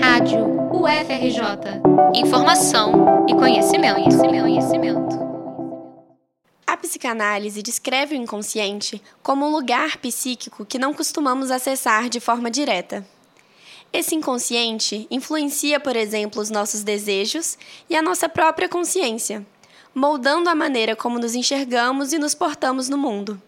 Rádio 0.00 0.44
UFRJ. 0.72 1.80
Informação 2.14 3.26
e 3.28 3.34
conhecimento, 3.34 3.94
conhecimento, 3.94 4.42
conhecimento. 4.42 5.18
A 6.66 6.76
psicanálise 6.76 7.62
descreve 7.62 8.14
o 8.14 8.18
inconsciente 8.18 9.02
como 9.22 9.46
um 9.46 9.50
lugar 9.50 9.98
psíquico 9.98 10.64
que 10.64 10.78
não 10.78 10.94
costumamos 10.94 11.50
acessar 11.50 12.08
de 12.08 12.20
forma 12.20 12.50
direta. 12.50 13.06
Esse 13.92 14.14
inconsciente 14.14 15.06
influencia, 15.10 15.78
por 15.78 15.96
exemplo, 15.96 16.40
os 16.40 16.50
nossos 16.50 16.82
desejos 16.82 17.56
e 17.88 17.96
a 17.96 18.02
nossa 18.02 18.28
própria 18.28 18.68
consciência, 18.68 19.46
moldando 19.94 20.48
a 20.48 20.54
maneira 20.54 20.96
como 20.96 21.18
nos 21.18 21.34
enxergamos 21.34 22.12
e 22.12 22.18
nos 22.18 22.34
portamos 22.34 22.88
no 22.88 22.98
mundo. 22.98 23.40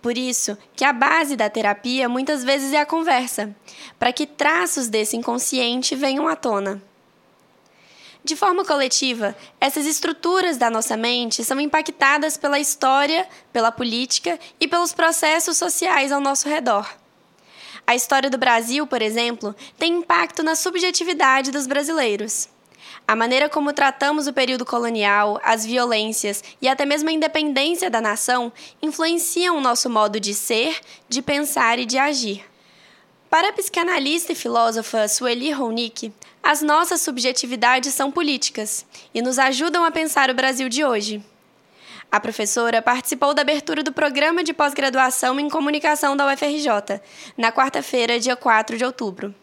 Por 0.00 0.16
isso 0.16 0.56
que 0.74 0.84
a 0.84 0.92
base 0.92 1.36
da 1.36 1.50
terapia 1.50 2.08
muitas 2.08 2.44
vezes 2.44 2.72
é 2.72 2.80
a 2.80 2.86
conversa, 2.86 3.54
para 3.98 4.12
que 4.12 4.26
traços 4.26 4.88
desse 4.88 5.16
inconsciente 5.16 5.94
venham 5.94 6.28
à 6.28 6.36
tona. 6.36 6.82
De 8.22 8.34
forma 8.34 8.64
coletiva, 8.64 9.36
essas 9.60 9.86
estruturas 9.86 10.56
da 10.56 10.68
nossa 10.68 10.96
mente 10.96 11.44
são 11.44 11.60
impactadas 11.60 12.36
pela 12.36 12.58
história, 12.58 13.24
pela 13.52 13.70
política 13.70 14.38
e 14.58 14.66
pelos 14.66 14.92
processos 14.92 15.56
sociais 15.56 16.10
ao 16.10 16.20
nosso 16.20 16.48
redor. 16.48 16.88
A 17.86 17.94
história 17.94 18.28
do 18.28 18.36
Brasil, 18.36 18.84
por 18.84 19.00
exemplo, 19.00 19.54
tem 19.78 19.98
impacto 19.98 20.42
na 20.42 20.56
subjetividade 20.56 21.52
dos 21.52 21.68
brasileiros. 21.68 22.48
A 23.08 23.14
maneira 23.14 23.48
como 23.48 23.72
tratamos 23.72 24.26
o 24.26 24.32
período 24.32 24.66
colonial, 24.66 25.40
as 25.44 25.64
violências 25.64 26.42
e 26.60 26.66
até 26.66 26.84
mesmo 26.84 27.08
a 27.08 27.12
independência 27.12 27.88
da 27.88 28.00
nação 28.00 28.52
influenciam 28.82 29.56
o 29.56 29.60
nosso 29.60 29.88
modo 29.88 30.18
de 30.18 30.34
ser, 30.34 30.80
de 31.08 31.22
pensar 31.22 31.78
e 31.78 31.86
de 31.86 31.98
agir. 31.98 32.44
Para 33.30 33.50
a 33.50 33.52
psicanalista 33.52 34.32
e 34.32 34.34
filósofa 34.34 35.06
Sueli 35.06 35.52
Ronick, 35.52 36.12
as 36.42 36.62
nossas 36.62 37.00
subjetividades 37.00 37.94
são 37.94 38.10
políticas 38.10 38.84
e 39.14 39.22
nos 39.22 39.38
ajudam 39.38 39.84
a 39.84 39.90
pensar 39.92 40.28
o 40.28 40.34
Brasil 40.34 40.68
de 40.68 40.84
hoje. 40.84 41.24
A 42.10 42.18
professora 42.18 42.82
participou 42.82 43.34
da 43.34 43.42
abertura 43.42 43.84
do 43.84 43.92
programa 43.92 44.42
de 44.42 44.52
pós-graduação 44.52 45.38
em 45.38 45.48
comunicação 45.48 46.16
da 46.16 46.26
UFRJ, 46.32 47.00
na 47.36 47.52
quarta-feira, 47.52 48.18
dia 48.18 48.34
4 48.34 48.76
de 48.76 48.84
outubro. 48.84 49.34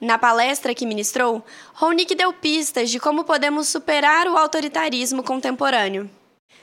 Na 0.00 0.18
palestra 0.18 0.74
que 0.74 0.86
ministrou, 0.86 1.44
Ronick 1.74 2.14
deu 2.14 2.32
pistas 2.32 2.90
de 2.90 3.00
como 3.00 3.24
podemos 3.24 3.68
superar 3.68 4.28
o 4.28 4.36
autoritarismo 4.36 5.22
contemporâneo. 5.22 6.08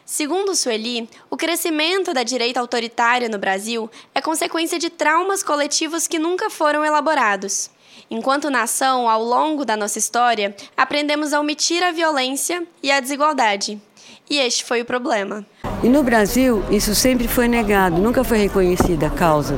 Segundo 0.05 0.55
Sueli, 0.55 1.09
o 1.31 1.35
crescimento 1.35 2.13
da 2.13 2.21
direita 2.21 2.59
autoritária 2.59 3.27
no 3.27 3.39
Brasil 3.39 3.89
é 4.13 4.21
consequência 4.21 4.77
de 4.77 4.89
traumas 4.89 5.41
coletivos 5.41 6.07
que 6.07 6.19
nunca 6.19 6.49
foram 6.49 6.85
elaborados. 6.85 7.71
Enquanto 8.09 8.51
nação, 8.51 9.09
ao 9.09 9.23
longo 9.23 9.65
da 9.65 9.75
nossa 9.75 9.97
história, 9.97 10.55
aprendemos 10.77 11.33
a 11.33 11.39
omitir 11.39 11.83
a 11.83 11.91
violência 11.91 12.65
e 12.83 12.91
a 12.91 12.99
desigualdade. 12.99 13.81
E 14.29 14.39
este 14.39 14.63
foi 14.63 14.81
o 14.81 14.85
problema. 14.85 15.45
E 15.83 15.89
no 15.89 16.03
Brasil, 16.03 16.63
isso 16.71 16.95
sempre 16.95 17.27
foi 17.27 17.47
negado, 17.47 17.97
nunca 17.97 18.23
foi 18.23 18.37
reconhecida 18.37 19.07
a 19.07 19.09
causa 19.09 19.55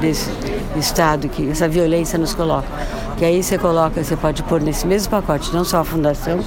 desse 0.00 0.30
Estado 0.76 1.28
que 1.28 1.48
essa 1.50 1.68
violência 1.68 2.18
nos 2.18 2.34
coloca 2.34 2.68
que 3.16 3.24
aí 3.24 3.42
você 3.42 3.56
coloca, 3.56 4.02
você 4.02 4.14
pode 4.14 4.42
pôr 4.42 4.60
nesse 4.60 4.86
mesmo 4.86 5.10
pacote 5.10 5.52
não 5.52 5.64
só 5.64 5.80
a 5.80 5.84
fundação, 5.84 6.38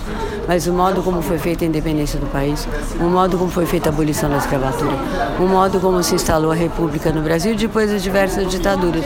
mas 0.47 0.67
o 0.67 0.73
modo 0.73 1.01
como 1.01 1.21
foi 1.21 1.39
feita 1.39 1.65
a 1.65 1.67
independência 1.67 2.19
do 2.19 2.27
país, 2.27 2.67
o 2.99 3.05
modo 3.05 3.37
como 3.37 3.49
foi 3.49 3.65
feita 3.65 3.89
a 3.89 3.91
abolição 3.91 4.29
da 4.29 4.37
escravatura, 4.37 4.95
o 5.39 5.47
modo 5.47 5.79
como 5.79 6.01
se 6.03 6.13
instalou 6.13 6.51
a 6.51 6.55
república 6.55 7.11
no 7.11 7.21
Brasil 7.21 7.55
depois 7.55 7.91
das 7.91 8.03
diversas 8.03 8.49
ditaduras 8.49 9.03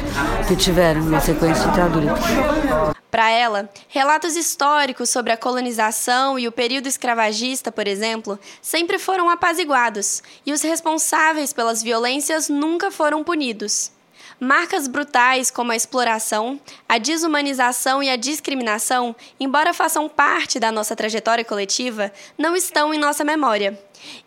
que 0.48 0.56
tiveram 0.56 1.02
uma 1.02 1.22
sequência 1.22 1.64
de 1.64 1.72
ditaduras. 1.72 2.93
Para 3.14 3.30
ela, 3.30 3.70
relatos 3.90 4.36
históricos 4.36 5.08
sobre 5.12 5.32
a 5.32 5.38
colonização 5.38 6.40
e 6.40 6.48
o 6.48 6.52
período 6.52 6.88
escravagista, 6.88 7.72
por 7.72 7.88
exemplo, 7.88 8.40
sempre 8.60 8.98
foram 8.98 9.30
apaziguados 9.30 10.24
e 10.44 10.52
os 10.52 10.64
responsáveis 10.64 11.54
pelas 11.54 11.84
violências 11.84 12.50
nunca 12.50 12.90
foram 12.90 13.24
punidos. 13.24 13.92
Marcas 14.40 14.88
brutais 14.88 15.50
como 15.50 15.72
a 15.72 15.76
exploração, 15.76 16.60
a 16.88 16.98
desumanização 16.98 18.02
e 18.02 18.10
a 18.10 18.16
discriminação, 18.16 19.16
embora 19.40 19.74
façam 19.74 20.10
parte 20.10 20.60
da 20.60 20.72
nossa 20.72 20.96
trajetória 20.96 21.46
coletiva, 21.46 22.12
não 22.38 22.56
estão 22.56 22.94
em 22.94 23.00
nossa 23.00 23.24
memória. 23.24 23.80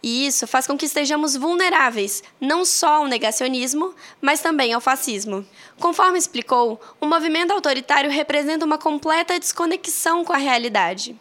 E 0.03 0.27
isso 0.27 0.47
faz 0.47 0.66
com 0.66 0.77
que 0.77 0.87
estejamos 0.87 1.37
vulneráveis 1.37 2.22
não 2.41 2.65
só 2.65 2.97
ao 2.97 3.06
negacionismo, 3.06 3.95
mas 4.21 4.41
também 4.41 4.72
ao 4.72 4.81
fascismo. 4.81 5.45
Conforme 5.78 6.19
explicou, 6.19 6.81
o 7.00 7.06
movimento 7.06 7.53
autoritário 7.53 8.11
representa 8.11 8.65
uma 8.65 8.78
completa 8.78 9.39
desconexão 9.39 10.25
com 10.25 10.33
a 10.33 10.39
realidade. 10.39 11.19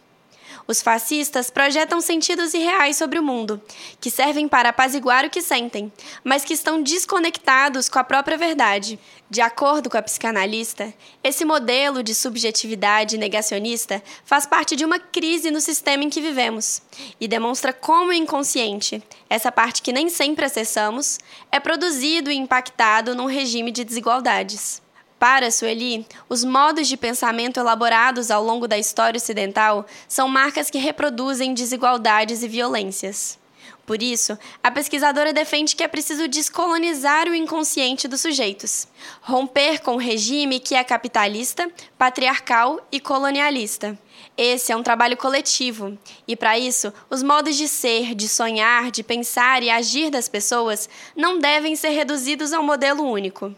Os 0.68 0.82
fascistas 0.82 1.48
projetam 1.48 2.00
sentidos 2.00 2.52
irreais 2.52 2.96
sobre 2.96 3.18
o 3.18 3.22
mundo, 3.22 3.62
que 4.00 4.10
servem 4.10 4.48
para 4.48 4.70
apaziguar 4.70 5.24
o 5.24 5.30
que 5.30 5.40
sentem, 5.40 5.92
mas 6.24 6.44
que 6.44 6.54
estão 6.54 6.82
desconectados 6.82 7.88
com 7.88 8.00
a 8.00 8.04
própria 8.04 8.36
verdade. 8.36 8.98
De 9.30 9.40
acordo 9.40 9.88
com 9.88 9.96
a 9.96 10.02
psicanalista, 10.02 10.92
esse 11.22 11.44
modelo 11.44 12.02
de 12.02 12.14
subjetividade 12.14 13.16
negacionista 13.16 14.02
faz 14.24 14.44
parte 14.44 14.74
de 14.74 14.84
uma 14.84 14.98
crise 14.98 15.50
no 15.50 15.60
sistema 15.60 16.02
em 16.02 16.10
que 16.10 16.20
vivemos 16.20 16.82
e 17.20 17.28
demonstra 17.28 17.72
como 17.72 18.10
o 18.10 18.12
inconsciente, 18.12 19.02
essa 19.30 19.52
parte 19.52 19.82
que 19.82 19.92
nem 19.92 20.08
sempre 20.08 20.44
acessamos, 20.44 21.18
é 21.50 21.60
produzido 21.60 22.30
e 22.30 22.36
impactado 22.36 23.14
num 23.14 23.26
regime 23.26 23.70
de 23.70 23.84
desigualdades. 23.84 24.84
Para 25.18 25.50
Sueli, 25.50 26.06
os 26.28 26.44
modos 26.44 26.88
de 26.88 26.96
pensamento 26.96 27.58
elaborados 27.58 28.30
ao 28.30 28.44
longo 28.44 28.68
da 28.68 28.76
história 28.76 29.16
ocidental 29.16 29.86
são 30.06 30.28
marcas 30.28 30.68
que 30.68 30.76
reproduzem 30.76 31.54
desigualdades 31.54 32.42
e 32.42 32.48
violências. 32.48 33.38
Por 33.86 34.02
isso, 34.02 34.36
a 34.62 34.70
pesquisadora 34.70 35.32
defende 35.32 35.74
que 35.74 35.82
é 35.82 35.88
preciso 35.88 36.28
descolonizar 36.28 37.28
o 37.28 37.34
inconsciente 37.34 38.06
dos 38.06 38.20
sujeitos, 38.20 38.88
romper 39.22 39.80
com 39.80 39.94
o 39.94 39.98
regime 39.98 40.60
que 40.60 40.74
é 40.74 40.84
capitalista, 40.84 41.70
patriarcal 41.96 42.84
e 42.92 43.00
colonialista. 43.00 43.96
Esse 44.36 44.72
é 44.72 44.76
um 44.76 44.82
trabalho 44.82 45.16
coletivo, 45.16 45.96
e 46.28 46.36
para 46.36 46.58
isso, 46.58 46.92
os 47.08 47.22
modos 47.22 47.56
de 47.56 47.68
ser, 47.68 48.14
de 48.14 48.28
sonhar, 48.28 48.90
de 48.90 49.02
pensar 49.02 49.62
e 49.62 49.70
agir 49.70 50.10
das 50.10 50.28
pessoas 50.28 50.88
não 51.16 51.38
devem 51.38 51.74
ser 51.74 51.90
reduzidos 51.90 52.52
a 52.52 52.60
um 52.60 52.64
modelo 52.64 53.04
único. 53.04 53.54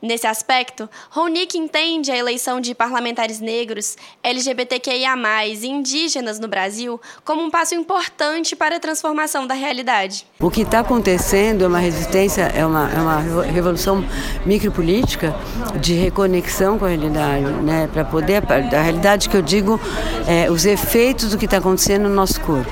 Nesse 0.00 0.26
aspecto, 0.26 0.88
Ronick 1.10 1.56
entende 1.56 2.10
a 2.10 2.16
eleição 2.16 2.60
de 2.60 2.74
parlamentares 2.74 3.40
negros, 3.40 3.96
LGBTQIA+, 4.22 5.14
e 5.46 5.66
indígenas 5.66 6.38
no 6.38 6.48
Brasil 6.48 7.00
como 7.24 7.42
um 7.42 7.50
passo 7.50 7.74
importante 7.74 8.54
para 8.54 8.76
a 8.76 8.80
transformação 8.80 9.46
da 9.46 9.54
realidade. 9.54 10.26
O 10.40 10.50
que 10.50 10.62
está 10.62 10.80
acontecendo 10.80 11.64
é 11.64 11.68
uma 11.68 11.78
resistência, 11.78 12.42
é 12.42 12.64
uma, 12.64 12.90
é 12.90 12.98
uma 12.98 13.42
revolução 13.42 14.04
micropolítica 14.44 15.34
de 15.80 15.94
reconexão 15.94 16.78
com 16.78 16.84
a 16.84 16.88
realidade, 16.88 17.44
né? 17.62 17.88
para 17.92 18.04
poder, 18.04 18.42
a 18.50 18.82
realidade 18.82 19.28
que 19.28 19.36
eu 19.36 19.42
digo, 19.42 19.80
é 20.26 20.50
os 20.50 20.64
efeitos 20.64 21.30
do 21.30 21.38
que 21.38 21.44
está 21.44 21.58
acontecendo 21.58 22.08
no 22.08 22.14
nosso 22.14 22.40
corpo. 22.40 22.70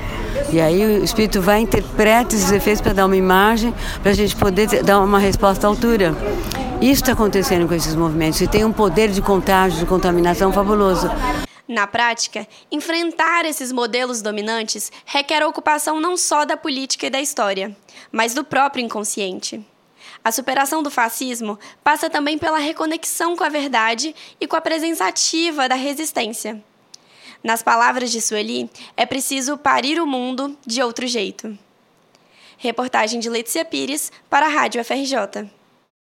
E 0.53 0.61
aí 0.61 0.85
o 0.85 1.03
espírito 1.03 1.41
vai 1.41 1.61
interpretar 1.61 2.27
esses 2.27 2.53
efeitos 2.53 2.83
para 2.83 2.93
dar 2.93 3.07
uma 3.07 3.17
imagem, 3.17 3.75
para 4.03 4.13
a 4.13 4.15
gente 4.15 4.37
poder 4.37 4.83
dar 4.83 5.01
uma 5.01 5.19
resposta 5.19 5.67
à 5.67 5.69
altura. 5.69 6.15
Isso 6.83 7.01
está 7.01 7.13
acontecendo 7.13 7.69
com 7.69 7.75
esses 7.75 7.95
movimentos 7.95 8.41
e 8.41 8.49
tem 8.49 8.65
um 8.65 8.73
poder 8.73 9.09
de 9.13 9.23
contágio, 9.23 9.79
de 9.79 9.87
contaminação 9.87 10.53
fabuloso. 10.53 11.07
Na 11.69 11.87
prática, 11.87 12.45
enfrentar 12.73 13.45
esses 13.45 13.71
modelos 13.71 14.21
dominantes 14.21 14.91
requer 15.07 15.45
a 15.45 15.47
ocupação 15.47 16.01
não 16.01 16.17
só 16.17 16.45
da 16.45 16.57
política 16.57 17.07
e 17.07 17.11
da 17.11 17.21
história, 17.21 17.77
mas 18.11 18.35
do 18.35 18.43
próprio 18.43 18.85
inconsciente. 18.85 19.65
A 20.25 20.33
superação 20.33 20.83
do 20.83 20.91
fascismo 20.91 21.57
passa 21.85 22.11
também 22.11 22.37
pela 22.37 22.59
reconexão 22.59 23.37
com 23.37 23.45
a 23.45 23.49
verdade 23.49 24.13
e 24.41 24.49
com 24.49 24.57
a 24.57 24.61
presença 24.61 25.07
ativa 25.07 25.69
da 25.69 25.77
resistência. 25.77 26.61
Nas 27.45 27.63
palavras 27.63 28.11
de 28.11 28.21
Sueli, 28.21 28.69
é 28.97 29.07
preciso 29.07 29.57
parir 29.57 30.01
o 30.01 30.07
mundo 30.07 30.59
de 30.67 30.83
outro 30.83 31.07
jeito. 31.07 31.57
Reportagem 32.59 33.21
de 33.21 33.31
Letícia 33.31 33.65
Pires 33.65 34.11
para 34.29 34.47
a 34.47 34.49
Rádio 34.49 34.85
FRJ. 34.85 35.62